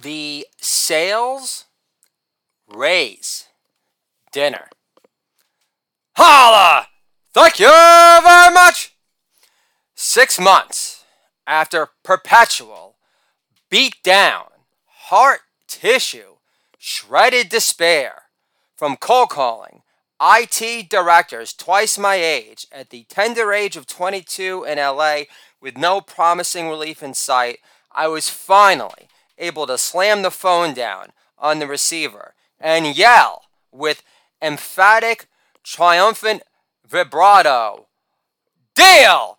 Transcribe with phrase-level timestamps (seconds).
[0.00, 1.66] the sales
[2.68, 3.48] raise
[4.32, 4.68] dinner.
[6.16, 6.88] Holla!
[7.32, 8.94] Thank you very much!
[9.94, 11.04] Six months
[11.46, 12.96] after perpetual
[13.70, 14.46] beat down,
[14.86, 16.36] heart tissue,
[16.78, 18.22] shredded despair
[18.76, 19.82] from cold calling
[20.20, 25.22] IT directors twice my age at the tender age of 22 in LA
[25.60, 27.58] with no promising relief in sight,
[27.90, 29.08] I was finally
[29.42, 34.02] able to slam the phone down on the receiver and yell with
[34.40, 35.26] emphatic,
[35.62, 36.42] triumphant
[36.86, 37.88] vibrato
[38.74, 39.38] Deal!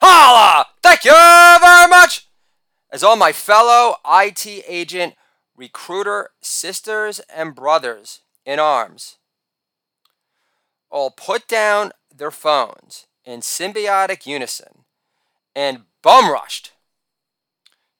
[0.00, 0.66] Holla!
[0.82, 2.28] Thank you very much!
[2.90, 5.14] As all my fellow IT agent
[5.56, 9.18] recruiter sisters and brothers in arms
[10.90, 14.84] all put down their phones in symbiotic unison
[15.54, 16.73] and bum rushed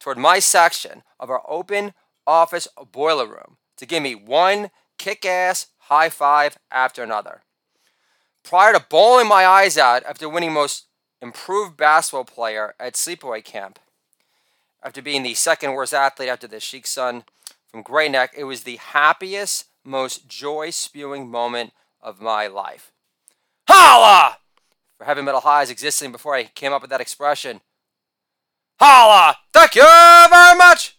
[0.04, 1.94] toward my section of our open
[2.26, 7.40] office boiler room to give me one kick ass high five after another.
[8.42, 10.88] Prior to bawling my eyes out after winning most
[11.22, 13.78] improved basketball player at sleepaway camp,
[14.82, 17.24] after being the second worst athlete after the Sheik's son
[17.66, 22.92] from Great Neck, it was the happiest, most joy spewing moment of my life.
[23.66, 24.36] Holla!
[24.98, 27.62] For heavy metal highs existing before I came up with that expression.
[28.80, 29.36] Holla!
[29.52, 30.98] Thank you very much!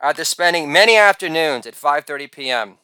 [0.00, 2.78] After spending many afternoons at 5.30 p.m.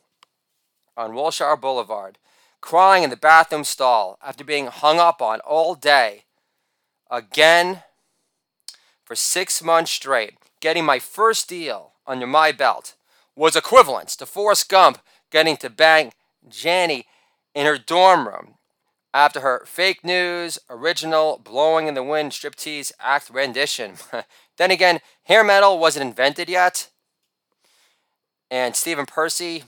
[0.96, 2.18] on Wilshire Boulevard,
[2.60, 6.24] crying in the bathroom stall after being hung up on all day,
[7.10, 7.82] again
[9.04, 12.94] for six months straight, getting my first deal under my belt
[13.36, 14.98] was equivalent to Forrest Gump
[15.30, 16.12] getting to bang
[16.48, 17.06] Jenny
[17.54, 18.54] in her dorm room
[19.14, 23.94] after her fake news, original, blowing in the wind striptease act rendition.
[24.58, 26.90] then again, hair metal wasn't invented yet.
[28.50, 29.62] And Stephen Pearcy,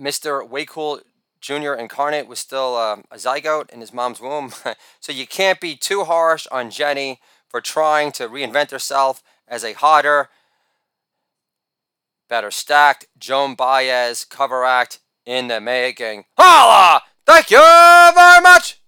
[0.00, 0.48] Mr.
[0.48, 1.00] Way Cool
[1.42, 1.74] Jr.
[1.74, 4.52] incarnate, was still uh, a zygote in his mom's womb.
[5.00, 9.74] so you can't be too harsh on Jenny for trying to reinvent herself as a
[9.74, 10.30] hotter,
[12.28, 16.24] better stacked Joan Baez cover act in the making.
[16.36, 17.02] Holla!
[17.26, 18.80] Thank you very much!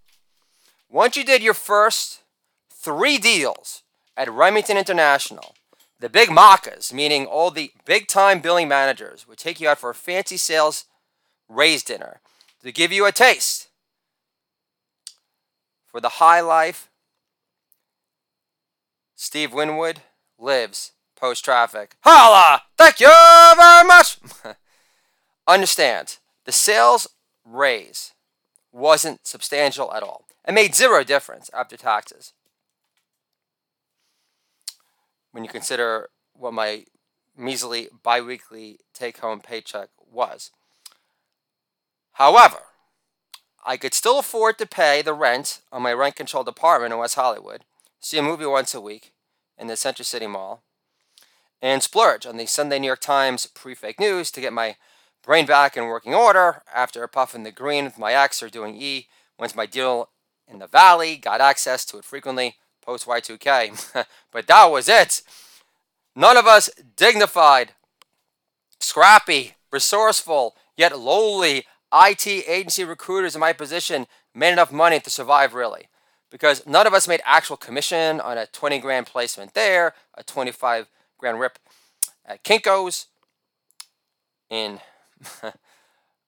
[0.89, 2.23] Once you did your first
[2.73, 3.83] three deals
[4.17, 5.57] at Remington International,
[5.99, 9.91] the big macas, meaning all the big time billing managers, would take you out for
[9.91, 10.85] a fancy sales
[11.49, 12.21] raise dinner
[12.63, 13.69] to give you a taste
[15.85, 16.89] for the high life
[19.17, 20.01] Steve Winwood
[20.39, 21.97] lives post traffic.
[22.05, 22.63] Holla!
[22.77, 23.09] Thank you
[23.57, 24.19] very much!
[25.49, 27.09] Understand, the sales
[27.45, 28.13] raise
[28.73, 32.33] wasn't substantial at all and made zero difference after taxes.
[35.33, 36.85] When you consider what my
[37.37, 40.51] measly biweekly take home paycheck was.
[42.13, 42.63] However,
[43.65, 47.15] I could still afford to pay the rent on my rent controlled apartment in West
[47.15, 47.65] Hollywood,
[48.01, 49.13] see a movie once a week
[49.57, 50.63] in the Center City Mall,
[51.61, 54.77] and splurge on the Sunday New York Times pre fake news to get my
[55.23, 59.09] brain back in working order after puffing the green with my ex or doing E
[59.39, 60.11] went to my deal
[60.47, 62.57] in the valley got access to it frequently
[62.89, 64.07] post Y2K.
[64.33, 65.23] but that was it.
[66.17, 67.73] None of us dignified,
[68.81, 75.53] scrappy, resourceful, yet lowly IT agency recruiters in my position made enough money to survive
[75.53, 75.89] really.
[76.31, 80.89] Because none of us made actual commission on a 20 grand placement there, a 25
[81.19, 81.59] grand rip
[82.25, 83.07] at Kinko's
[84.51, 84.81] in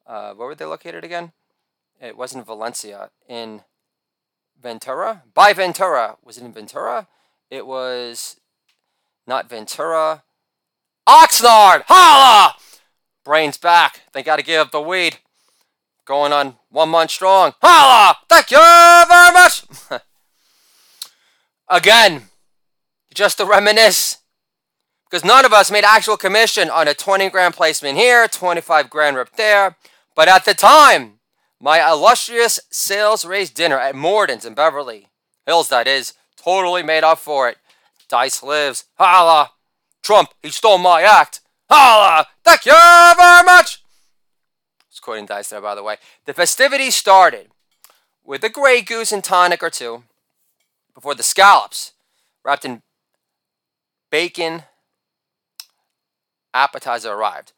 [0.06, 1.32] uh, where were they located again?
[2.00, 3.10] It wasn't Valencia.
[3.28, 3.62] In
[4.60, 5.22] Ventura?
[5.34, 6.16] By Ventura.
[6.24, 7.08] Was it in Ventura?
[7.50, 8.40] It was
[9.26, 10.22] not Ventura.
[11.08, 11.82] Oxnard!
[11.86, 12.54] Holla!
[13.24, 14.02] Brains back.
[14.12, 15.18] They got to give up the weed.
[16.04, 17.54] Going on one month strong.
[17.62, 18.16] Holla!
[18.28, 19.64] Thank you very much!
[21.68, 22.22] Again,
[23.14, 24.18] just to reminisce.
[25.10, 29.16] Because none of us made actual commission on a 20 grand placement here, 25 grand
[29.16, 29.76] rip there.
[30.14, 31.18] But at the time,
[31.60, 35.08] my illustrious sales raise dinner at Morton's in Beverly
[35.46, 37.58] Hills, that is, totally made up for it.
[38.08, 38.84] Dice lives.
[38.94, 39.50] Holla!
[40.02, 41.40] Trump, he stole my act.
[41.68, 42.28] Holla!
[42.44, 43.82] Thank you very much!
[44.88, 45.96] It's quoting Dice there, by the way.
[46.26, 47.48] The festivities started
[48.24, 50.04] with a Grey Goose and tonic or two
[50.94, 51.92] before the scallops,
[52.44, 52.82] wrapped in
[54.10, 54.64] bacon,
[56.54, 57.52] appetizer arrived.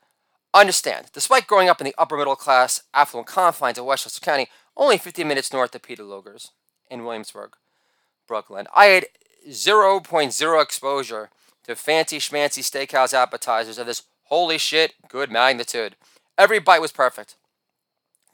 [0.54, 4.98] Understand, despite growing up in the upper middle class, affluent confines of Westchester County, only
[4.98, 6.50] 15 minutes north of Peter Luger's
[6.90, 7.52] in Williamsburg,
[8.26, 9.06] Brooklyn, I had
[9.48, 11.30] 0.0 exposure
[11.64, 15.96] to fancy schmancy steakhouse appetizers of this holy shit good magnitude.
[16.36, 17.36] Every bite was perfect.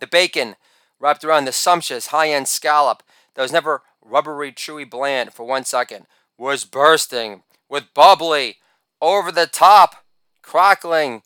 [0.01, 0.57] The bacon
[1.01, 3.03] wrapped around the sumptuous high end scallop
[3.35, 6.07] that was never rubbery, chewy bland for one second
[6.37, 8.57] was bursting with bubbly,
[9.03, 10.05] over the top,
[10.49, 11.23] crackling,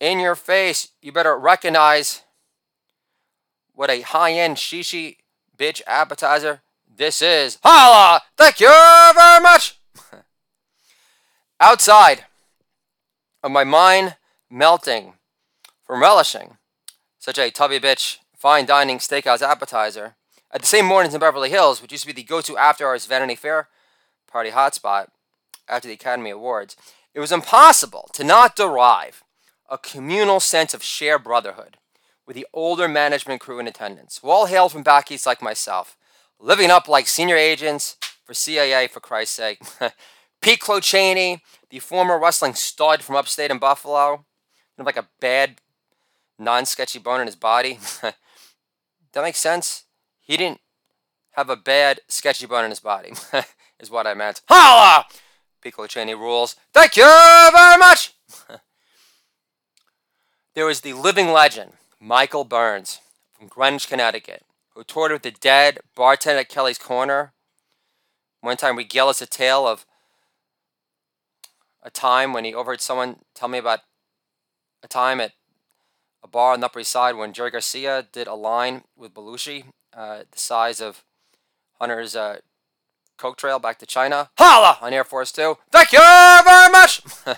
[0.00, 0.88] in your face.
[1.02, 2.22] You better recognize
[3.74, 5.16] what a high end shishi
[5.56, 6.62] bitch appetizer
[6.94, 7.58] this is.
[7.62, 8.22] Holla!
[8.36, 9.78] Thank you very much!
[11.60, 12.24] Outside
[13.42, 14.16] of my mind
[14.50, 15.14] melting
[15.84, 16.56] from relishing
[17.18, 20.16] such a tubby bitch fine dining steakhouse appetizer
[20.50, 22.86] at the same Morton's in Beverly Hills, which used to be the go to after
[22.86, 23.68] hours Vanity Fair
[24.26, 25.08] party hotspot
[25.68, 26.76] after the Academy Awards,
[27.14, 29.22] it was impossible to not derive
[29.68, 31.76] a communal sense of shared brotherhood
[32.26, 35.96] with the older management crew in attendance, who all hailed from back east like myself,
[36.38, 39.60] living up like senior agents for CIA, for Christ's sake.
[40.40, 44.24] Pete Clochaney, the former wrestling stud from upstate in Buffalo,
[44.78, 45.60] like a bad,
[46.38, 47.78] non sketchy bone in his body.
[48.02, 49.84] that makes sense?
[50.20, 50.60] He didn't
[51.32, 53.12] have a bad, sketchy bone in his body,
[53.80, 54.42] is what I meant.
[54.48, 55.06] Holla!
[55.62, 56.56] Pete Clochaney rules.
[56.74, 58.14] Thank you very much!
[60.54, 62.98] there was the living legend, Michael Burns,
[63.38, 64.44] from Greenwich, Connecticut,
[64.74, 67.32] who toured with the dead bartender at Kelly's Corner.
[68.40, 69.86] One time, regale us a tale of
[71.80, 73.80] a time when he overheard someone tell me about
[74.82, 75.32] a time at
[76.24, 79.64] a bar on the Upper East Side when Jerry Garcia did a line with Belushi,
[79.96, 81.04] uh, the size of
[81.78, 82.38] Hunter's uh,
[83.22, 84.30] Coke Trail back to China.
[84.36, 85.56] Holla on Air Force Two.
[85.70, 87.00] Thank you very much.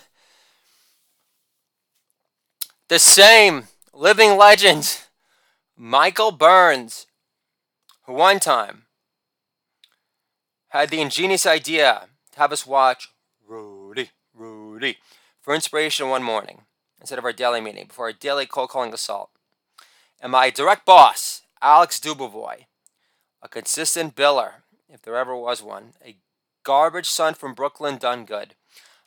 [2.88, 5.00] the same living legend,
[5.76, 7.06] Michael Burns,
[8.04, 8.84] who one time
[10.68, 13.10] had the ingenious idea to have us watch
[13.46, 14.96] Rudy, Rudy
[15.42, 16.62] for inspiration one morning
[16.98, 19.28] instead of our daily meeting before our daily cold calling assault.
[20.18, 22.64] And my direct boss, Alex Dubovoy,
[23.42, 26.16] a consistent biller, if there ever was one, a
[26.62, 28.54] garbage son from Brooklyn done good.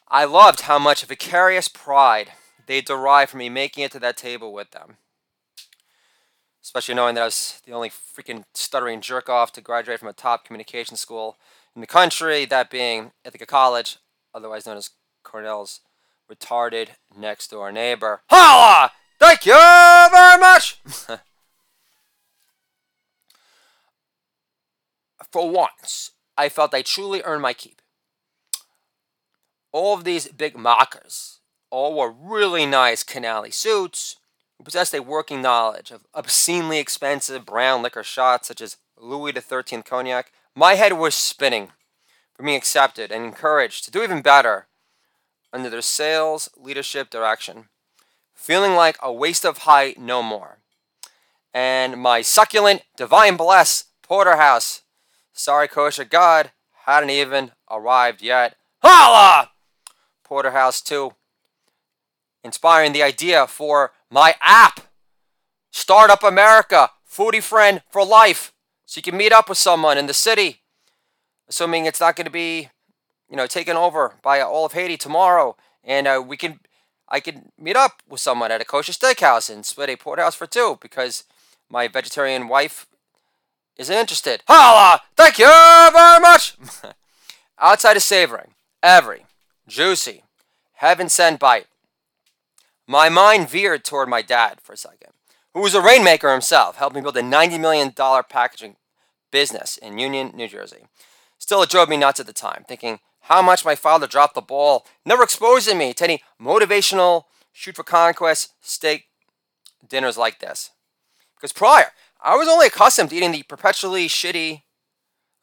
[0.07, 2.31] I loved how much vicarious pride
[2.65, 4.97] they derived from me making it to that table with them.
[6.63, 10.13] Especially knowing that I was the only freaking stuttering jerk off to graduate from a
[10.13, 11.37] top communication school
[11.75, 13.97] in the country, that being Ithaca College,
[14.33, 14.89] otherwise known as
[15.23, 15.81] Cornell's
[16.29, 18.21] retarded next door neighbor.
[18.29, 18.91] Holla!
[19.19, 20.81] Thank you very much!
[25.31, 27.81] For once, I felt I truly earned my keep.
[29.71, 31.39] All of these big mockers
[31.69, 34.15] all wore really nice canali suits
[34.57, 39.83] who possessed a working knowledge of obscenely expensive brown liquor shots such as Louis XIII
[39.83, 40.31] cognac.
[40.55, 41.69] My head was spinning
[42.33, 44.67] for being accepted and encouraged to do even better
[45.51, 47.69] under their sales leadership direction,
[48.33, 50.59] feeling like a waste of height no more.
[51.53, 54.83] And my succulent, divine bless porterhouse,
[55.37, 56.51] sorry kosher God,
[56.85, 58.55] hadn't even arrived yet.
[58.81, 59.51] Holla!
[60.23, 61.13] Porterhouse 2,
[62.43, 64.81] inspiring the idea for my app,
[65.71, 68.53] Startup America, Foodie Friend for Life,
[68.85, 70.61] so you can meet up with someone in the city,
[71.47, 72.69] assuming it's not going to be
[73.29, 76.59] you know, taken over by all of Haiti tomorrow, and uh, we can,
[77.09, 80.47] I can meet up with someone at a kosher steakhouse and split a porterhouse for
[80.47, 81.23] two because
[81.69, 82.87] my vegetarian wife
[83.77, 84.43] isn't interested.
[84.47, 85.01] Holla!
[85.15, 86.57] Thank you very much.
[87.59, 88.53] Outside of savoring
[88.83, 89.25] every
[89.67, 90.23] juicy,
[90.75, 91.67] heaven sent bite,
[92.87, 95.11] my mind veered toward my dad for a second,
[95.53, 98.75] who was a rainmaker himself, helping build a $90 million packaging
[99.31, 100.85] business in Union, New Jersey.
[101.37, 104.41] Still, it drove me nuts at the time, thinking how much my father dropped the
[104.41, 109.07] ball, never exposing me to any motivational shoot for conquest steak
[109.87, 110.71] dinners like this.
[111.35, 114.63] Because prior, I was only accustomed to eating the perpetually shitty,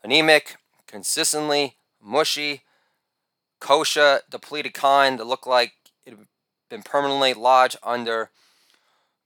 [0.02, 2.62] anemic, consistently mushy,
[3.60, 5.72] kosher, depleted kind that looked like
[6.04, 6.26] it had
[6.68, 8.30] been permanently lodged under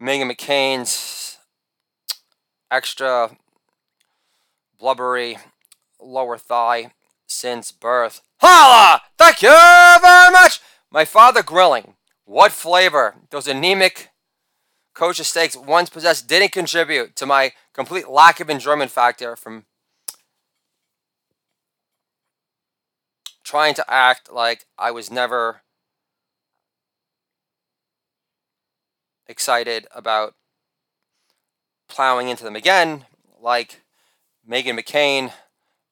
[0.00, 1.38] Meghan McCain's
[2.70, 3.36] extra
[4.78, 5.38] blubbery
[6.00, 6.92] lower thigh
[7.26, 8.20] since birth.
[8.40, 9.02] Holla!
[9.16, 10.60] Thank you very much!
[10.90, 11.94] My father grilling.
[12.24, 14.10] What flavor those anemic
[14.98, 19.64] kosher steaks once possessed didn't contribute to my complete lack of enjoyment factor from
[23.44, 25.60] trying to act like I was never
[29.28, 30.34] excited about
[31.88, 33.04] plowing into them again,
[33.40, 33.82] like
[34.50, 35.32] Meghan McCain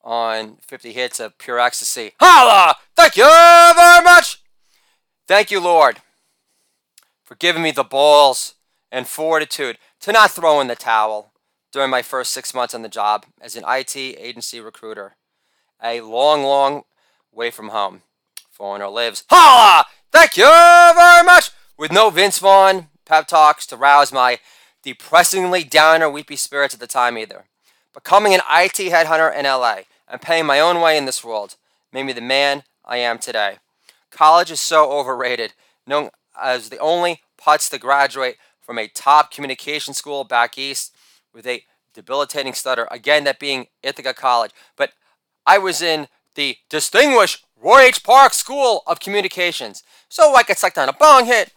[0.03, 2.11] on 50 hits of pure ecstasy.
[2.19, 2.75] Holla!
[2.97, 4.43] Thank you very much!
[5.29, 5.99] Thank you, Lord,
[7.23, 8.57] for giving me the balls
[8.91, 11.33] and fortitude to not throw in the towel
[11.73, 15.17] during my first six months on the job as an IT agency recruiter.
[15.83, 16.85] A long, long
[17.33, 18.03] way from home.
[18.51, 19.25] Foreigner lives.
[19.29, 19.85] Holla!
[20.11, 21.51] Thank you very much!
[21.77, 24.39] With no Vince Vaughn pep talks to rouse my
[24.83, 27.45] depressingly downer, weepy spirits at the time either.
[27.93, 31.57] Becoming an IT headhunter in LA and paying my own way in this world
[31.93, 33.57] made me the man I am today.
[34.11, 35.53] College is so overrated,
[35.87, 40.95] known as the only putz to graduate from a top communication school back east
[41.33, 41.63] with a
[41.95, 42.89] debilitating stutter.
[42.91, 44.51] Again, that being Ithaca College.
[44.77, 44.91] But
[45.47, 48.03] I was in the distinguished Roy H.
[48.03, 49.83] Park School of Communications.
[50.09, 51.53] So I could suck down a bong hit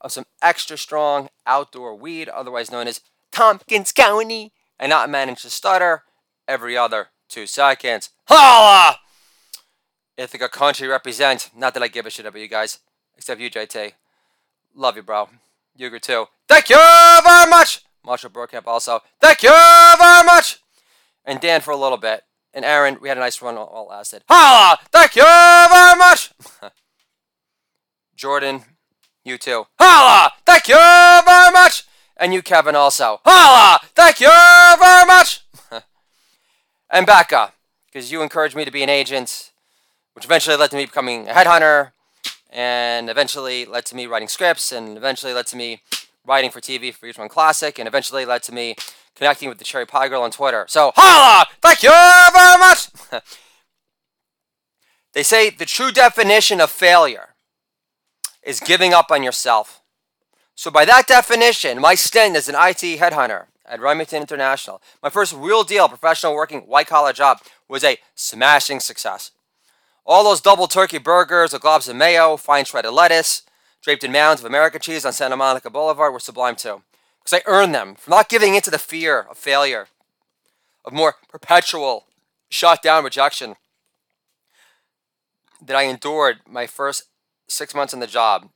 [0.00, 3.00] of some extra strong outdoor weed, otherwise known as
[3.32, 6.04] Tompkins County, and not manage to stutter
[6.48, 8.10] every other two seconds.
[8.26, 8.98] Holla!
[10.16, 11.50] Ithaca Country represent.
[11.56, 12.78] Not that I give a shit about you guys,
[13.16, 13.92] except you, JT.
[14.74, 15.28] Love you, bro.
[15.78, 16.26] Uger too.
[16.48, 17.84] Thank you very much.
[18.04, 19.00] Marshall Burkamp also.
[19.20, 20.58] Thank you very much.
[21.24, 22.22] And Dan for a little bit.
[22.54, 24.24] And Aaron, we had a nice run all lasted.
[24.28, 24.78] Holla!
[24.90, 26.32] Thank you very much.
[28.16, 28.64] Jordan,
[29.24, 29.64] you too.
[29.78, 30.32] Holla!
[30.44, 31.84] Thank you very much.
[32.16, 33.20] And you, Kevin, also.
[33.24, 33.80] Holla!
[33.94, 35.40] Thank you very much.
[36.90, 37.52] and Becca,
[37.86, 39.52] because you encouraged me to be an agent,
[40.12, 41.92] which eventually led to me becoming a headhunter
[42.52, 45.80] and eventually led to me writing scripts, and eventually led to me
[46.24, 48.76] writing for TV for VH1 Classic, and eventually led to me
[49.16, 50.66] connecting with the Cherry Pie Girl on Twitter.
[50.68, 51.46] So, holla!
[51.60, 52.88] Thank you very much!
[55.14, 57.30] they say the true definition of failure
[58.42, 59.80] is giving up on yourself.
[60.54, 65.32] So, by that definition, my stint as an IT headhunter at Remington International, my first
[65.32, 69.30] real deal professional working white collar job, was a smashing success.
[70.04, 73.42] All those double turkey burgers with globs of mayo, fine shredded lettuce,
[73.82, 76.82] draped in mounds of American cheese on Santa Monica Boulevard were sublime too.
[77.22, 79.86] Because I earned them for not giving in to the fear of failure,
[80.84, 82.06] of more perpetual
[82.48, 83.54] shut down rejection
[85.64, 87.04] that I endured my first
[87.48, 88.48] six months in the job.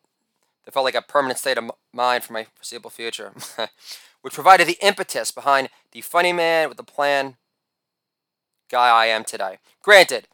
[0.64, 3.32] That felt like a permanent state of mind for my foreseeable future,
[4.22, 7.36] which provided the impetus behind the funny man with the plan
[8.68, 9.58] guy I am today.
[9.80, 10.26] Granted,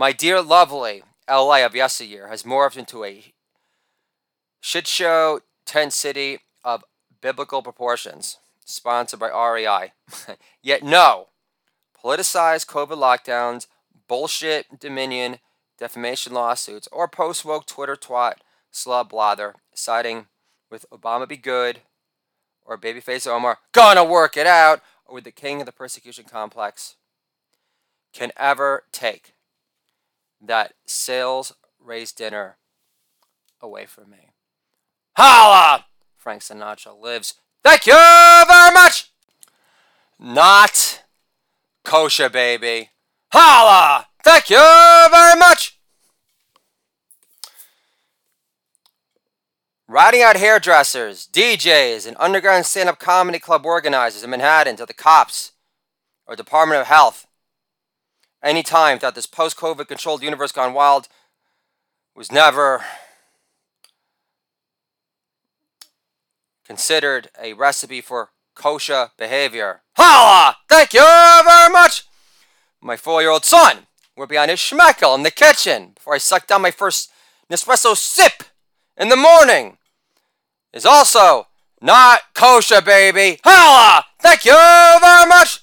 [0.00, 3.34] my dear lovely LA of yesteryear has morphed into a
[4.58, 6.82] shit show tent city of
[7.20, 9.92] biblical proportions, sponsored by REI.
[10.62, 11.26] Yet no,
[12.02, 13.66] politicized COVID lockdowns,
[14.08, 15.38] bullshit Dominion,
[15.78, 18.36] defamation lawsuits, or post woke Twitter twat
[18.72, 20.28] slub blather siding
[20.70, 21.80] with Obama be good
[22.64, 26.96] or babyface Omar gonna work it out or with the king of the persecution complex
[28.14, 29.34] can ever take
[30.40, 32.56] that sales raised dinner
[33.60, 34.30] away from me.
[35.16, 35.86] Holla!
[36.16, 37.34] Frank Sinatra lives.
[37.62, 39.12] Thank you very much!
[40.18, 41.04] Not
[41.84, 42.90] kosher, baby.
[43.32, 44.06] Holla!
[44.22, 44.56] Thank you
[45.10, 45.78] very much!
[49.88, 54.94] Riding out hairdressers, DJs, and underground stand up comedy club organizers in Manhattan to the
[54.94, 55.52] cops
[56.26, 57.26] or Department of Health
[58.42, 61.08] any time that this post COVID controlled universe gone wild
[62.14, 62.82] was never
[66.66, 69.82] considered a recipe for kosher behavior.
[69.96, 70.56] Holla!
[70.68, 72.04] Thank you very much!
[72.80, 76.48] My four year old son were behind his schmeckel in the kitchen before I sucked
[76.48, 77.10] down my first
[77.50, 78.44] Nespresso sip
[78.96, 79.78] in the morning.
[80.72, 81.48] Is also
[81.80, 83.40] not kosher, baby.
[83.42, 84.04] Holla!
[84.20, 85.60] Thank you very much!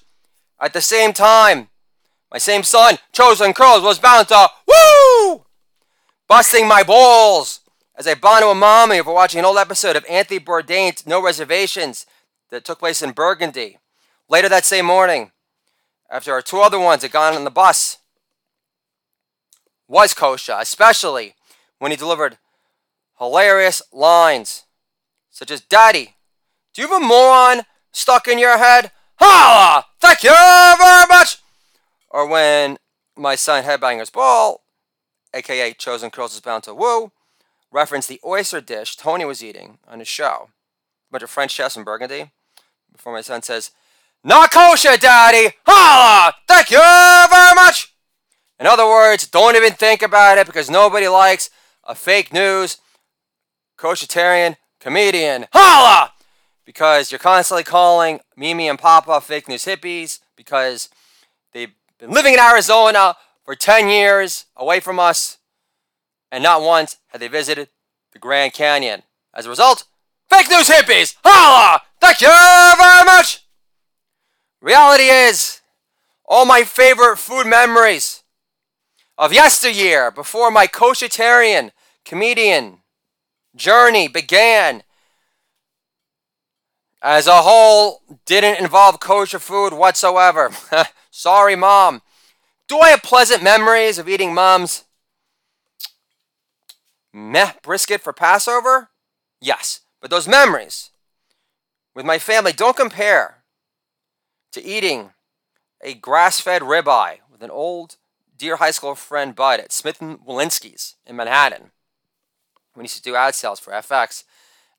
[0.59, 1.69] At the same time,
[2.31, 5.45] my same son, Chosen Curls, was bound to woo!
[6.27, 7.61] Busting my balls
[7.95, 11.23] as I bond to a mommy over watching an old episode of Anthony Bourdain's No
[11.23, 12.05] Reservations
[12.49, 13.77] that took place in Burgundy.
[14.29, 15.31] Later that same morning,
[16.09, 17.97] after our two other ones had gone on the bus,
[19.87, 21.35] was Kosha, especially
[21.79, 22.37] when he delivered
[23.19, 24.65] hilarious lines
[25.29, 26.15] such as, Daddy,
[26.73, 28.91] do you have a moron stuck in your head?
[29.15, 29.85] Holla!
[30.01, 31.37] Thank you very much!
[32.09, 32.77] Or when
[33.15, 34.61] my son Headbangers Ball,
[35.33, 37.11] aka Chosen Curls is Bound to Woo,
[37.71, 40.49] referenced the oyster dish Tony was eating on his show.
[41.09, 42.31] A bunch of French chefs in Burgundy.
[42.91, 43.71] Before my son says,
[44.23, 45.55] Not kosher, Daddy!
[45.65, 46.33] Holla!
[46.47, 47.93] Thank you very much!
[48.59, 51.49] In other words, don't even think about it because nobody likes
[51.83, 52.77] a fake news
[53.77, 55.45] koshertarian comedian.
[55.53, 56.13] Holla!
[56.65, 60.89] Because you're constantly calling Mimi and Papa fake news hippies because
[61.53, 61.67] they
[61.99, 65.37] been living in Arizona for 10 years away from us,
[66.31, 67.77] and not once have they visited the
[68.17, 69.03] the Grand Canyon.
[69.31, 69.83] As a result,
[70.27, 71.15] fake news hippies!
[71.23, 71.81] Holla!
[72.01, 73.45] Thank you very much!
[74.59, 75.61] Reality is,
[76.25, 78.23] all my favorite food memories
[79.19, 81.71] of yesteryear, before my koshitarian
[82.05, 82.79] comedian
[83.55, 84.81] journey began,
[87.03, 90.49] as a whole, didn't involve kosher food whatsoever.
[91.17, 92.03] Sorry, mom.
[92.67, 94.83] Do I have pleasant memories of eating mom's
[97.11, 98.91] meh brisket for Passover?
[99.41, 100.91] Yes, but those memories
[101.95, 103.37] with my family don't compare
[104.51, 105.09] to eating
[105.81, 107.95] a grass fed ribeye with an old
[108.37, 111.71] dear high school friend Bud at Smith and Wollensky's in Manhattan.
[112.75, 114.23] We used to do ad sales for FX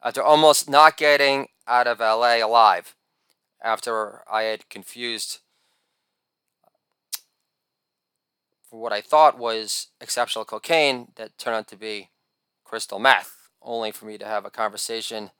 [0.01, 2.95] after almost not getting out of LA alive
[3.61, 5.41] after I had confused
[8.69, 12.11] for what I thought was exceptional cocaine that turned out to be
[12.65, 15.31] crystal meth, only for me to have a conversation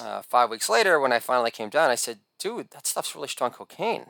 [0.00, 1.90] uh, five weeks later when I finally came down.
[1.90, 4.06] I said, dude, that stuff's really strong cocaine.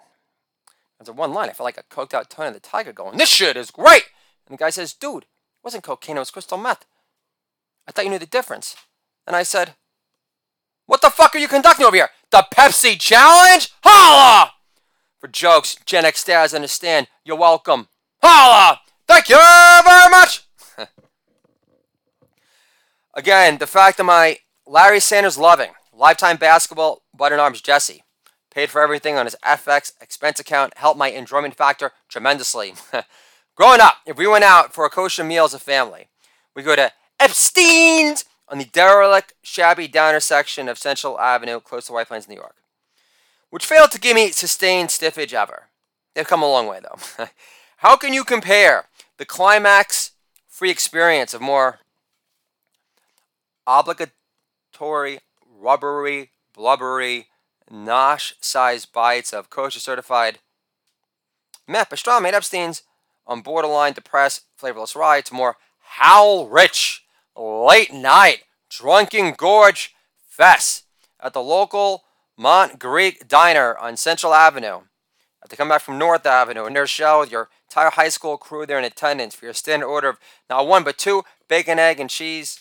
[0.99, 1.49] There's a one line.
[1.49, 4.05] I felt like a coked out Tony the Tiger going, this shit is great.
[4.47, 5.29] And the guy says, dude, it
[5.65, 6.85] wasn't cocaine, it was crystal meth.
[7.89, 8.77] I thought you knew the difference.
[9.27, 9.75] And I said,
[10.87, 12.11] what the fuck are you conducting over here?
[12.31, 13.73] The Pepsi Challenge?
[13.83, 14.53] Holla!
[15.19, 17.09] For jokes, Gen X stars understand.
[17.25, 17.89] You're welcome.
[18.23, 18.81] Holla!
[19.09, 20.47] Thank you very much!
[23.15, 28.05] Again, the fact that my Larry Sanders loving, lifetime basketball, button arms Jesse,
[28.51, 32.75] paid for everything on his FX expense account, helped my enjoyment factor tremendously.
[33.57, 36.09] Growing up, if we went out for a kosher meal as a family,
[36.55, 41.93] we go to Epstein's on the derelict, shabby downer section of Central Avenue, close to
[41.93, 42.57] White Plains, New York,
[43.51, 45.69] which failed to give me sustained stiffage ever.
[46.15, 47.27] They've come a long way, though.
[47.83, 48.85] How can you compare
[49.19, 50.13] the climax
[50.47, 51.81] free experience of more
[53.67, 57.27] obligatory, rubbery, blubbery,
[57.69, 60.39] nosh sized bites of kosher certified
[61.67, 62.85] meth pastrami Epstein's
[63.27, 67.05] on borderline depressed, flavorless rye to more howl rich,
[67.37, 69.93] late night, drunken gorge
[70.25, 70.85] fest
[71.19, 72.05] at the local
[72.39, 74.83] Mont Greek Diner on Central Avenue.
[75.41, 78.37] Have to come back from North Avenue and their show with your entire high school
[78.37, 80.19] crew there in attendance for your standard order of
[80.51, 82.61] not one but two bacon, egg, and cheese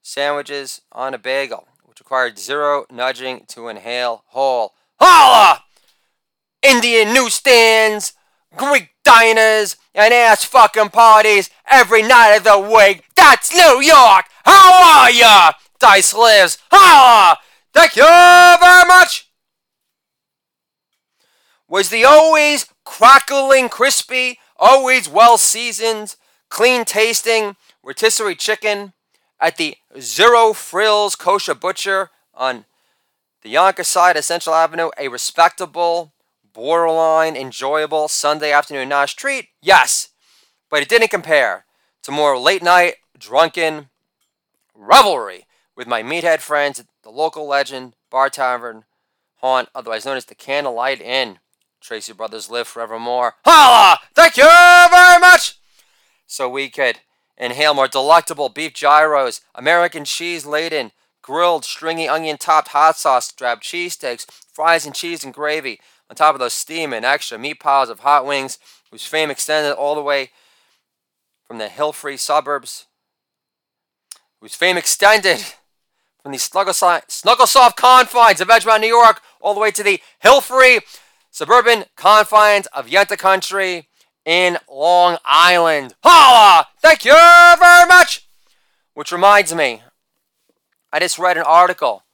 [0.00, 4.72] sandwiches on a bagel, which required zero nudging to inhale whole.
[4.98, 5.64] Holla!
[6.62, 8.14] Indian newsstands,
[8.56, 13.04] Greek diners, and ass fucking parties every night of the week.
[13.14, 14.24] That's New York!
[14.46, 15.52] How are ya?
[15.78, 16.56] Dice lives.
[16.70, 17.36] Holla!
[17.74, 19.28] Thank you very much!
[21.68, 26.16] Was the always crackling crispy, always well seasoned,
[26.48, 28.92] clean tasting rotisserie chicken
[29.38, 32.64] at the Zero Frills Kosher Butcher on
[33.42, 36.12] the Yonkers side of Central Avenue a respectable,
[36.52, 39.50] borderline enjoyable Sunday afternoon nice treat?
[39.62, 40.08] Yes,
[40.68, 41.66] but it didn't compare
[42.02, 43.88] to more late night, drunken
[44.74, 48.82] revelry with my meathead friends at the local legend bar tavern
[49.36, 51.38] haunt, otherwise known as the Candlelight Inn.
[51.80, 53.34] Tracy Brothers live forevermore.
[53.44, 53.98] Holla!
[54.14, 55.58] Thank you very much!
[56.26, 57.00] So we could
[57.36, 63.62] inhale more delectable beef gyros, American cheese laden, grilled, stringy onion topped hot sauce, drab
[63.62, 68.00] cheesesteaks, fries and cheese and gravy, on top of those steaming extra meat piles of
[68.00, 68.58] hot wings,
[68.90, 70.30] whose fame extended all the way
[71.46, 72.86] from the hill free suburbs,
[74.40, 75.38] whose fame extended
[76.22, 80.40] from the snuggle soft confines of Edgemont, New York, all the way to the hill
[80.40, 80.80] free
[81.40, 83.88] suburban confines of Yenta country
[84.26, 85.94] in Long Island.
[86.04, 86.66] Holla!
[86.82, 88.28] Thank you very much!
[88.92, 89.80] Which reminds me,
[90.92, 92.04] I just read an article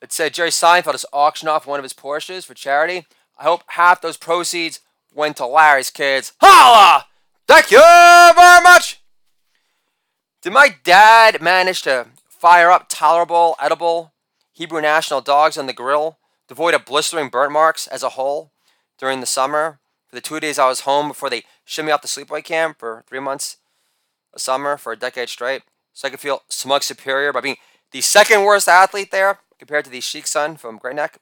[0.00, 3.04] that said Jerry Seinfeld is auctioning off one of his Porsches for charity.
[3.36, 4.80] I hope half those proceeds
[5.12, 6.32] went to Larry's kids.
[6.40, 7.04] Holla!
[7.46, 9.02] Thank you very much!
[10.40, 14.14] Did my dad manage to fire up tolerable, edible
[14.54, 16.16] Hebrew national dogs on the grill,
[16.48, 18.50] devoid of blistering burnt marks as a whole,
[18.98, 19.78] during the summer?
[20.08, 22.78] For the two days I was home before they shipped me off to sleepaway camp
[22.78, 23.58] for three months
[24.34, 27.56] a summer for a decade straight, so I could feel smug superior by being
[27.90, 31.18] the second worst athlete there compared to the Sheik son from Great Neck,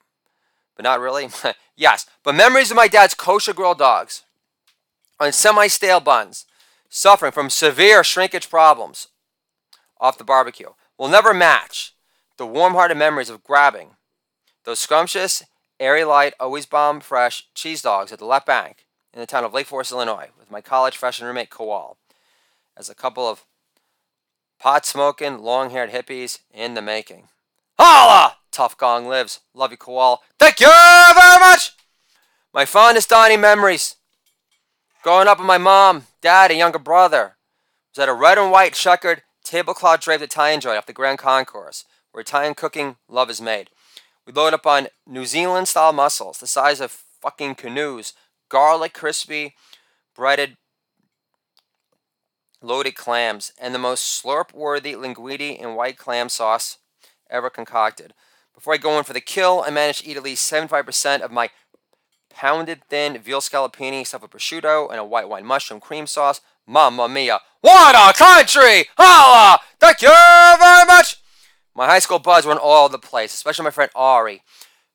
[0.74, 1.28] but not really.
[1.76, 4.22] yes, but memories of my dad's kosher grilled dogs
[5.18, 6.46] on semi-stale buns,
[6.88, 9.08] suffering from severe shrinkage problems
[9.98, 11.94] off the barbecue, will never match
[12.36, 13.95] the warm-hearted memories of grabbing
[14.66, 15.44] those scrumptious,
[15.80, 19.54] airy light, always bomb fresh cheese dogs at the left bank in the town of
[19.54, 21.96] Lake Forest, Illinois, with my college freshman roommate Kowal,
[22.76, 23.46] as a couple of
[24.58, 27.28] Pot smoking, long haired hippies in the making.
[27.78, 28.36] Holla!
[28.50, 29.40] Tuff Gong lives.
[29.54, 30.18] Love you, Koala.
[30.38, 31.72] Thank you very much!
[32.54, 33.96] My fondest dining memories.
[35.02, 37.36] Growing up with my mom, dad, and younger brother
[37.94, 41.84] was at a red and white checkered tablecloth draped Italian joint off the Grand Concourse,
[42.12, 43.68] where Italian cooking love is made.
[44.26, 48.12] We load up on New Zealand style mussels, the size of fucking canoes,
[48.48, 49.54] garlic crispy,
[50.14, 50.56] breaded
[52.60, 56.78] loaded clams, and the most slurp worthy linguine and white clam sauce
[57.30, 58.14] ever concocted.
[58.52, 61.30] Before I go in for the kill, I managed to eat at least 75% of
[61.30, 61.50] my
[62.30, 66.40] pounded thin veal scallopini stuffed with prosciutto and a white wine mushroom cream sauce.
[66.66, 67.38] Mamma mia.
[67.60, 68.86] What a country!
[68.98, 69.60] Holla!
[69.78, 71.16] Thank you very much!
[71.76, 74.42] My high school buds were in all the place, especially my friend Ari,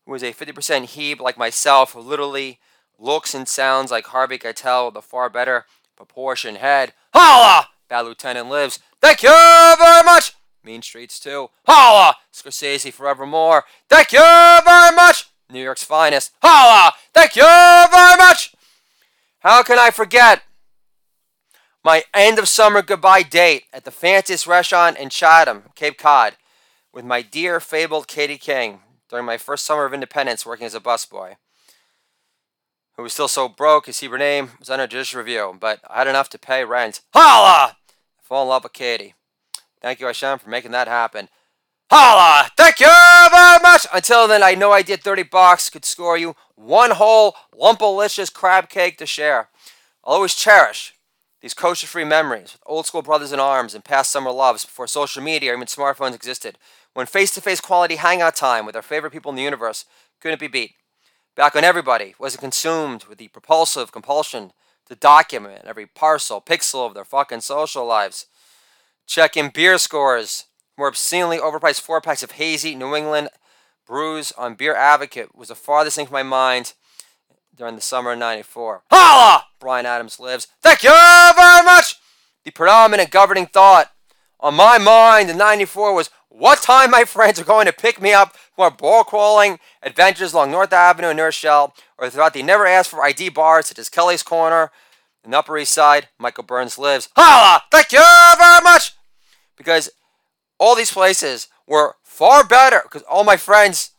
[0.07, 2.59] who is a 50% Hebe like myself, who literally
[2.97, 5.65] looks and sounds like Harvey Keitel with a far better
[5.95, 6.93] proportioned head.
[7.13, 7.67] Holla!
[7.87, 8.79] Bad Lieutenant lives.
[8.99, 10.33] Thank you very much!
[10.63, 11.51] Mean Streets too.
[11.67, 12.15] Holla!
[12.33, 13.63] Scorsese forevermore.
[13.87, 15.29] Thank you very much!
[15.51, 16.31] New York's finest.
[16.41, 16.93] Holla!
[17.13, 18.55] Thank you very much!
[19.41, 20.41] How can I forget
[21.83, 26.37] my end of summer goodbye date at the fanciest restaurant in Chatham, Cape Cod,
[26.93, 30.79] with my dear fabled Katie King during my first summer of independence working as a
[30.79, 31.35] busboy,
[32.95, 36.07] who was still so broke his Hebrew name was under judicial review, but I had
[36.07, 37.01] enough to pay rent.
[37.13, 37.75] Holla!
[37.77, 39.15] I fall in love with Katie.
[39.81, 41.29] Thank you, Hashem, for making that happen.
[41.89, 42.49] Holla!
[42.55, 43.87] Thank you very much!
[43.93, 48.69] Until then, I know I did 30 bucks could score you one whole lumpalicious crab
[48.69, 49.49] cake to share.
[50.03, 50.93] I'll always cherish
[51.41, 54.87] these kosher free memories with old school brothers in arms and past summer loves before
[54.87, 56.57] social media or even smartphones existed,
[56.93, 59.85] when face to face quality hangout time with our favorite people in the universe
[60.19, 60.75] couldn't be beat.
[61.35, 64.51] Back when everybody wasn't consumed with the propulsive compulsion
[64.87, 68.25] to document every parcel, pixel of their fucking social lives.
[69.07, 70.45] Check in beer scores.
[70.77, 73.29] More obscenely overpriced four packs of hazy New England
[73.85, 76.73] brews on Beer Advocate was the farthest thing from my mind
[77.55, 78.83] during the summer of 94.
[78.89, 79.45] Holla!
[79.59, 80.47] Bryan Adams lives.
[80.61, 81.95] Thank you very much!
[82.43, 83.91] The predominant governing thought
[84.39, 88.13] on my mind in 94 was what time my friends are going to pick me
[88.13, 91.23] up for ball crawling adventures along North Avenue in New
[91.97, 94.71] or throughout the never asked for ID bars such as Kelly's Corner
[95.25, 96.07] in the Upper East Side.
[96.17, 97.09] Michael Burns lives.
[97.17, 97.63] Holla!
[97.69, 97.99] Thank you
[98.39, 98.93] very much!
[99.57, 99.89] Because
[100.57, 103.91] all these places were far better because all my friends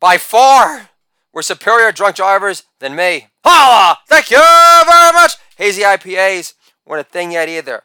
[0.00, 0.90] by far
[1.32, 3.28] were superior drunk drivers than me.
[3.44, 3.98] Holla!
[4.08, 5.34] Thank you very much!
[5.56, 7.84] Hazy IPAs weren't a thing yet either.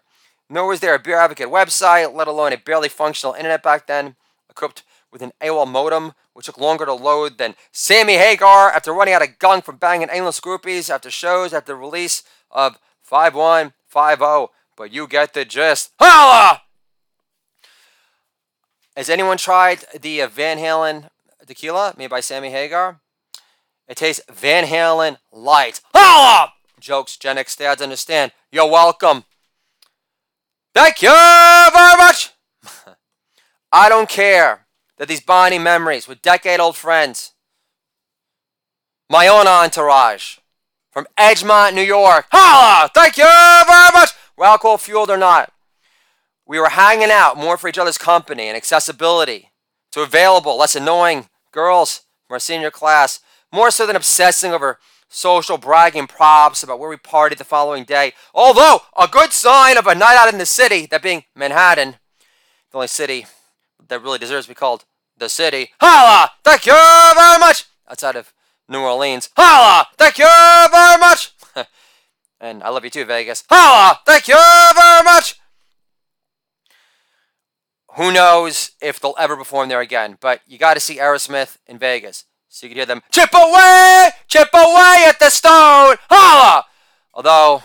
[0.50, 4.16] Nor was there a Beer Advocate website, let alone a barely functional internet back then,
[4.50, 9.14] equipped with an AOL modem, which took longer to load than Sammy Hagar after running
[9.14, 14.54] out of gunk from banging endless groupies after shows after the release of 5150.
[14.76, 15.92] But you get the gist.
[16.00, 16.62] Holla!
[18.96, 21.10] Has anyone tried the uh, Van Halen
[21.46, 23.00] tequila made by Sammy Hagar?
[23.88, 25.82] It tastes Van Halen light.
[25.94, 26.54] Holla!
[26.80, 28.32] Jokes Gen X dads understand.
[28.52, 29.24] You're welcome.
[30.78, 32.34] Thank you very much.
[33.72, 34.68] I don't care
[35.00, 37.34] that these bonding memories with decade old friends,
[39.10, 40.38] my own entourage
[40.92, 42.28] from Edgemont, New York.
[42.32, 42.92] Holla!
[42.94, 44.12] Thank you very much.
[44.38, 45.52] Well, alcohol fueled or not,
[46.46, 49.50] we were hanging out more for each other's company and accessibility
[49.94, 53.20] to available, less annoying girls from our senior class
[53.52, 54.78] more so than obsessing over
[55.10, 58.14] social bragging props about where we partied the following day.
[58.34, 61.96] Although, a good sign of a night out in the city, that being Manhattan,
[62.72, 63.26] the only city
[63.88, 64.86] that really deserves to be called
[65.18, 65.72] the city.
[65.80, 66.32] Holla!
[66.44, 67.66] Thank you very much!
[67.90, 68.34] Outside of
[68.68, 69.30] New Orleans.
[69.36, 69.88] Holla!
[69.98, 70.28] Thank you
[70.72, 71.34] very much!
[72.40, 73.44] and I love you too, Vegas.
[73.50, 74.00] Holla!
[74.06, 74.36] Thank you
[74.76, 75.40] very much!
[77.96, 81.80] Who knows if they'll ever perform there again, but you got to see Aerosmith in
[81.80, 82.26] Vegas.
[82.50, 86.66] So you can hear them chip away, chip away at the stone, holla!
[87.14, 87.64] Although,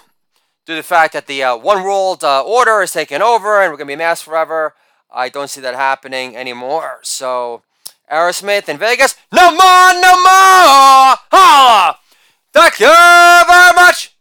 [0.67, 3.71] due to the fact that the uh, one world uh, order is taking over and
[3.71, 4.75] we're going to be masked forever,
[5.11, 7.01] I don't see that happening anymore.
[7.03, 7.63] So,
[8.11, 11.99] Aerosmith in Vegas, no more, no more, holla!
[12.53, 14.17] Thank you very much!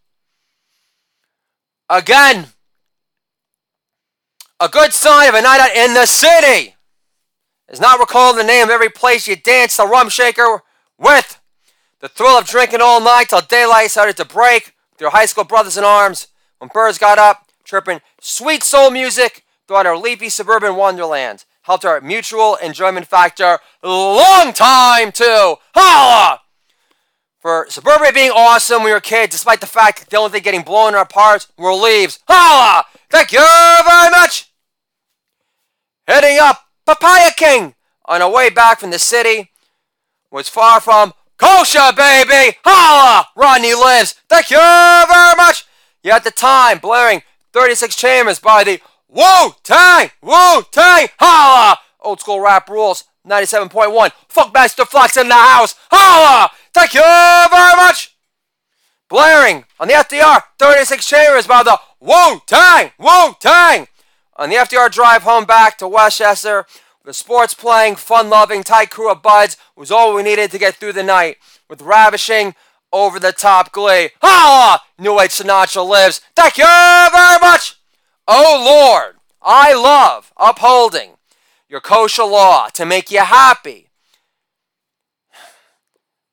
[1.89, 2.47] Again,
[4.59, 6.75] a good sign of a night out in the city
[7.71, 10.61] is not recalling the name of every place you danced the rum shaker
[10.97, 11.39] with.
[12.01, 15.45] The thrill of drinking all night till daylight started to break with your high school
[15.45, 16.27] brothers in arms
[16.59, 21.45] when birds got up, chirping sweet soul music throughout our leafy suburban wonderland.
[21.63, 25.55] Helped our mutual enjoyment factor long time too.
[25.75, 26.41] Holla!
[27.39, 30.43] For suburbia being awesome when we were kids, despite the fact that the only thing
[30.43, 32.19] getting blown apart were leaves.
[32.27, 32.85] Holla!
[33.09, 34.51] Thank you very much!
[37.01, 37.75] Making
[38.05, 39.51] on our way back from the city
[40.29, 42.57] was far from kosher, baby.
[42.65, 43.27] Holla!
[43.35, 44.15] Rodney lives.
[44.29, 45.65] Thank you very much.
[46.03, 47.21] Yet at the time, blaring
[47.53, 51.77] 36 Chambers by the Wu Tang, Wu Tang, holla!
[51.99, 54.11] Old school rap rules, 97.1.
[54.33, 56.49] Funkmaster Flex in the house, holla!
[56.73, 58.15] Thank you very much.
[59.09, 63.87] Blaring on the FDR, 36 Chambers by the Wu Tang, Wu Tang.
[64.35, 66.65] On the FDR drive home back to Westchester,
[67.03, 70.75] the sports playing, fun loving, tight crew of buds was all we needed to get
[70.75, 71.37] through the night.
[71.69, 72.55] With ravishing,
[72.93, 74.09] over the top glee.
[74.21, 74.81] Holla!
[74.97, 76.21] New Age Sinatra lives.
[76.35, 77.77] Thank you very much.
[78.27, 81.11] Oh Lord, I love upholding
[81.67, 83.87] your kosher law to make you happy,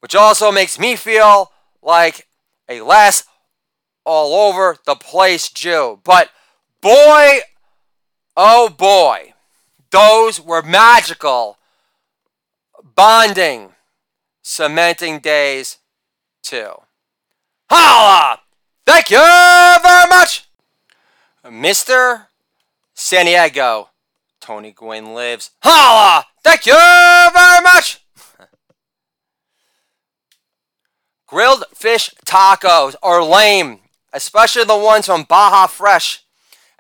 [0.01, 2.27] which also makes me feel like
[2.69, 3.25] a less
[4.05, 6.01] all over the place Jew.
[6.05, 6.31] But
[6.81, 7.39] boy,
[8.39, 9.35] oh boy,
[9.91, 11.59] those were magical,
[12.95, 13.75] bonding,
[14.41, 15.79] cementing days
[16.43, 16.73] too.
[17.69, 18.41] Holla!
[18.87, 20.49] Thank you very much!
[21.45, 22.27] Mr.
[22.95, 23.91] San Diego,
[24.41, 25.51] Tony Gwynn lives.
[25.63, 26.25] Holla!
[26.43, 28.01] Thank you very much!
[31.27, 33.81] Grilled fish tacos are lame,
[34.13, 36.25] especially the ones from Baja Fresh,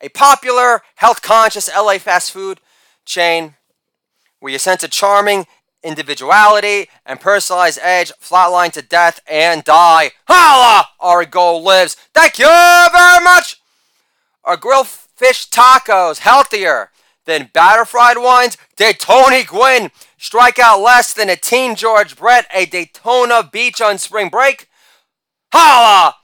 [0.00, 2.60] a popular health conscious LA fast food
[3.04, 3.54] chain
[4.40, 5.46] where you sense a charming
[5.82, 10.10] individuality and personalized edge flatline to death and die.
[10.26, 10.88] Holla!
[11.00, 11.94] Our goal lives.
[12.14, 13.60] Thank you very much!
[14.44, 16.90] Our grilled fish tacos healthier
[17.24, 18.56] than batter fried ones?
[18.76, 23.98] Did Tony Gwynn strike out less than a teen George Brett at Daytona Beach on
[23.98, 24.68] spring break?
[25.52, 26.14] Holla!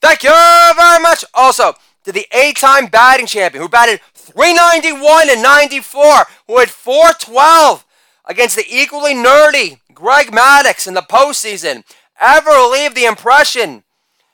[0.00, 1.24] Thank you very much.
[1.34, 7.84] Also, to the eight-time batting champion who batted 391 and 94, who had 412
[8.26, 11.84] against the equally nerdy Greg Maddux in the postseason,
[12.20, 13.84] ever leave the impression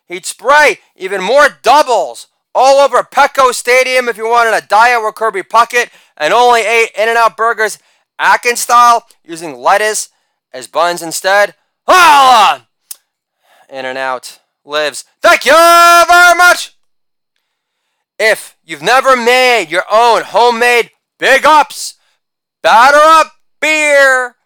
[0.07, 5.15] he'd spray even more doubles all over Petco Stadium if you wanted a diet with
[5.15, 7.79] Kirby Puckett and only ate In-N-Out burgers
[8.19, 10.09] Atkins style using lettuce
[10.53, 11.55] as buns instead?
[11.87, 12.67] Holla!
[13.69, 15.05] In-N-Out lives.
[15.23, 16.78] Thank you very much!
[18.19, 21.95] If you've never made your own homemade big ups,
[22.63, 24.37] batter up beer,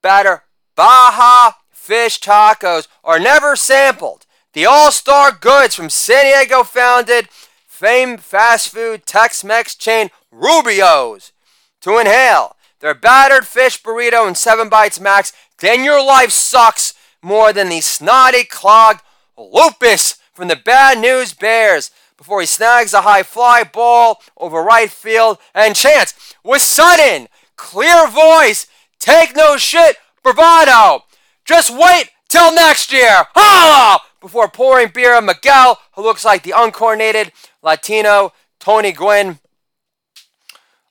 [0.00, 0.44] batter
[0.76, 4.26] Baja fish tacos, are never sampled.
[4.52, 7.28] The all star goods from San Diego founded
[7.66, 11.32] famed fast food Tex Mex chain Rubio's
[11.80, 17.52] to inhale their battered fish burrito and 7 bites max, then your life sucks more
[17.52, 19.02] than the snotty clogged
[19.36, 21.90] lupus from the Bad News Bears
[22.20, 28.06] before he snags a high fly ball over right field and chants with sudden, clear
[28.08, 28.66] voice,
[28.98, 31.04] take no shit, bravado.
[31.46, 33.24] Just wait till next year.
[33.34, 34.02] Holla!
[34.20, 39.38] before pouring beer on Miguel, who looks like the uncoordinated Latino Tony Gwynn.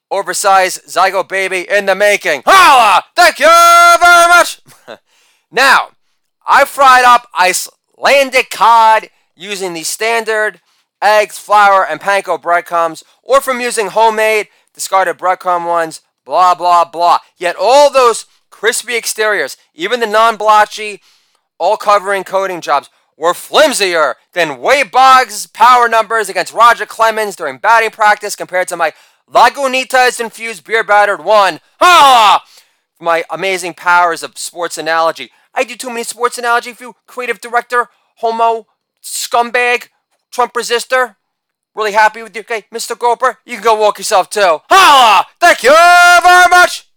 [0.10, 2.42] Oversized Zygo baby in the making.
[2.44, 3.04] Holla!
[3.16, 4.62] Thank you very much!
[5.52, 5.90] now,
[6.48, 10.60] I fried up Icelandic cod using the standard
[11.02, 17.20] eggs, flour, and panko breadcrumbs, or from using homemade discarded breadcrumb ones, blah, blah, blah.
[17.38, 21.02] Yet all those crispy exteriors, even the non-blotchy,
[21.58, 27.58] all covering coating jobs, were flimsier than Wade Boggs' power numbers against Roger Clemens during
[27.58, 28.94] batting practice compared to my
[29.32, 31.60] Lagunitas infused beer battered one.
[31.80, 32.44] Ha!
[32.98, 35.32] For my amazing powers of sports analogy.
[35.54, 38.68] I do too many sports analogy for you, creative director, homo,
[39.04, 39.90] scumbag,
[40.32, 41.16] Trump resistor.
[41.76, 42.98] Really happy with you, okay, Mr.
[42.98, 43.38] Goper?
[43.46, 44.60] You can go walk yourself too.
[44.70, 45.26] Holla!
[45.40, 46.88] Thank you very much!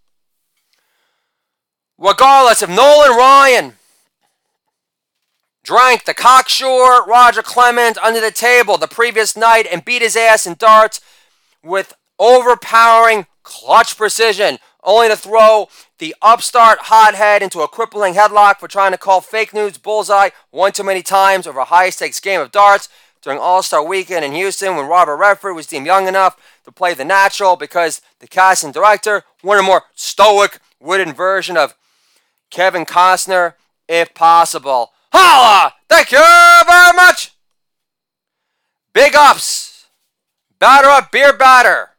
[1.97, 3.73] Regardless of Nolan Ryan
[5.63, 10.45] drank the cocksure Roger Clemens under the table the previous night and beat his ass
[10.45, 10.99] in darts
[11.63, 15.69] with overpowering clutch precision, only to throw
[15.99, 20.73] the upstart hothead into a crippling headlock for trying to call fake news bullseye one
[20.73, 22.89] too many times over a high stakes game of darts
[23.23, 26.93] during All Star weekend in Houston when Robert Redford was deemed young enough to play
[26.93, 31.75] the natural because the casting director wanted a more stoic, wooden version of
[32.51, 33.53] Kevin Costner
[33.87, 34.91] if possible.
[35.11, 35.73] Holla!
[35.89, 37.31] Thank you very much!
[38.93, 39.87] Big ups!
[40.59, 41.89] Batter up beer batter!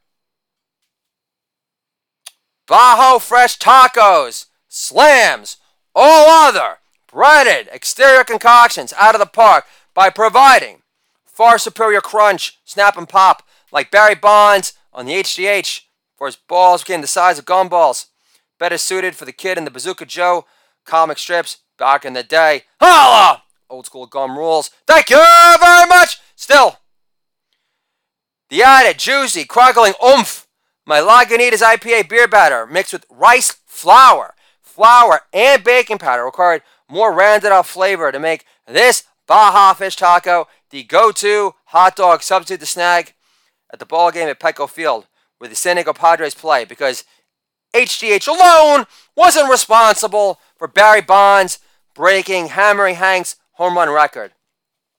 [2.67, 4.47] Baja Fresh Tacos!
[4.69, 5.57] Slams!
[5.95, 10.83] All other breaded exterior concoctions out of the park by providing
[11.35, 13.43] far superior crunch, snap and pop
[13.73, 15.81] like Barry Bonds on the HGH
[16.17, 18.07] for his balls getting the size of gumballs.
[18.59, 20.47] better suited for the kid in the Bazooka Joe
[20.85, 22.63] comic strips back in the day.
[22.81, 23.43] Holla!
[23.69, 24.71] Old school gum rules.
[24.87, 26.19] Thank you very much.
[26.37, 26.79] Still,
[28.49, 30.47] the added, juicy, crackling oomph.
[30.87, 37.13] My Lagunitas IPA beer batter mixed with rice flour, flour, and baking powder required more
[37.13, 42.59] rounded out flavor to make this Baja Fish Taco the go to hot dog substitute
[42.59, 43.15] to snag
[43.73, 45.07] at the ball game at Petco Field
[45.39, 47.05] where the San Diego Padres play because
[47.73, 51.61] HGH alone wasn't responsible for Barry Bonds
[51.95, 54.33] breaking Hammering Hank's home run record.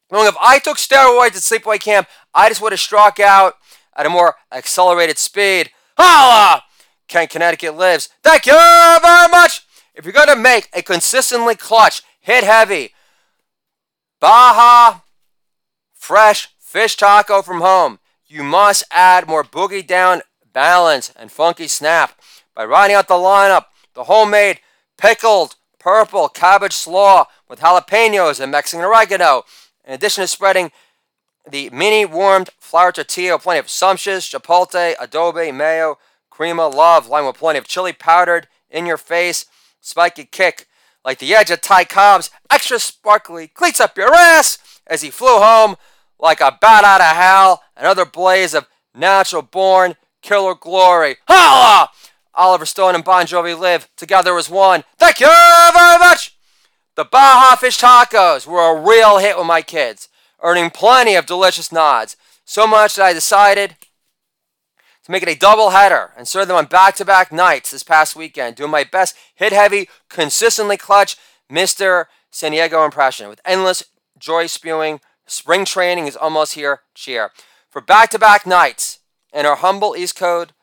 [0.10, 3.56] Knowing if I took steroids at sleepaway camp, I just would have struck out
[3.98, 5.72] at a more accelerated speed.
[5.98, 6.64] Holla!
[7.10, 8.08] Kent, Connecticut lives.
[8.24, 9.66] Thank you very much.
[9.94, 12.94] If you're going to make a consistently clutch, hit heavy,
[14.22, 15.02] Baja
[16.06, 20.22] fresh fish taco from home, you must add more boogie down
[20.54, 22.22] balance and funky snap
[22.54, 23.66] by riding out the lineup.
[23.96, 24.60] The homemade
[25.00, 29.46] pickled purple cabbage slaw with jalapenos and Mexican oregano.
[29.84, 30.72] In addition to spreading
[31.50, 35.98] the mini warmed flour tortilla plenty of sumptuous chipotle, adobo, mayo,
[36.30, 39.48] crema, love, lined with plenty of chili powdered in your face,
[39.82, 40.68] spiky kick
[41.04, 45.40] like the edge of Ty Cobb's extra sparkly cleats up your ass as he flew
[45.40, 45.76] home
[46.26, 51.18] like a bat out of hell, another blaze of natural born killer glory.
[51.28, 51.90] Holla!
[52.34, 54.84] Oliver Stone and Bon Jovi live together as one.
[54.98, 56.36] Thank you very much!
[56.96, 60.10] The Baja Fish Tacos were a real hit with my kids,
[60.42, 62.18] earning plenty of delicious nods.
[62.44, 63.76] So much that I decided
[65.04, 67.84] to make it a double header and serve them on back to back nights this
[67.84, 71.18] past weekend, doing my best hit heavy, consistently clutch
[71.52, 72.06] Mr.
[72.32, 73.84] San Diego impression with endless
[74.18, 75.00] joy spewing.
[75.28, 76.82] Spring training is almost here.
[76.94, 77.32] Cheer.
[77.70, 79.00] For back to back nights
[79.34, 80.54] in our humble East Coast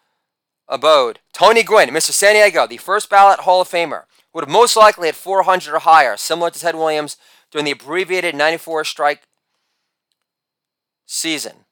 [0.68, 2.10] abode, Tony Gwynn, Mr.
[2.10, 5.80] San Diego, the first ballot Hall of Famer, would have most likely had 400 or
[5.80, 7.16] higher, similar to Ted Williams
[7.50, 9.22] during the abbreviated 94 strike
[11.06, 11.66] season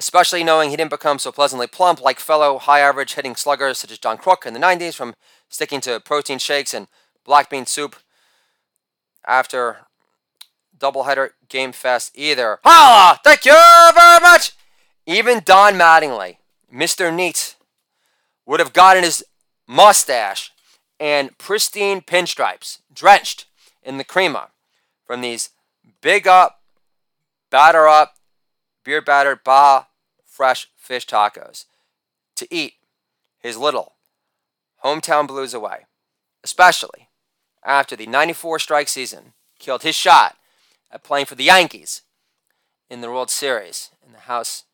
[0.00, 3.92] especially knowing he didn't become so pleasantly plump like fellow high average hitting sluggers such
[3.92, 5.14] as John Kruk in the 90s from
[5.50, 6.88] sticking to protein shakes and
[7.24, 7.96] black bean soup
[9.26, 9.86] after
[10.80, 12.58] doubleheader game fest either.
[12.64, 13.20] Holla!
[13.22, 13.52] Thank you
[13.94, 14.52] very much!
[15.06, 16.36] Even Don Mattingly,
[16.72, 17.14] Mr.
[17.14, 17.56] Neat,
[18.46, 19.24] would have gotten his
[19.66, 20.52] mustache
[20.98, 23.46] and pristine pinstripes drenched
[23.82, 24.48] in the crema
[25.06, 25.50] from these
[26.00, 26.60] big up,
[27.50, 28.16] batter up,
[28.84, 29.86] beer battered ba
[30.24, 31.66] fresh fish tacos
[32.36, 32.74] to eat
[33.38, 33.94] his little
[34.84, 35.86] hometown blues away,
[36.42, 37.08] especially
[37.64, 40.36] after the 94 strike season killed his shot
[40.90, 42.02] at playing for the Yankees
[42.88, 44.64] in the World Series in the house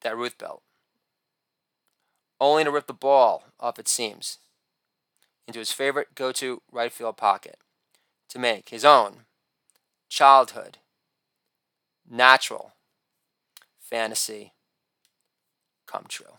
[0.00, 0.62] that Ruth built,
[2.40, 4.38] only to rip the ball off its seams
[5.46, 7.58] into his favorite go to right field pocket
[8.28, 9.24] to make his own
[10.08, 10.78] childhood
[12.08, 12.72] natural
[13.78, 14.52] fantasy
[15.86, 16.38] come true.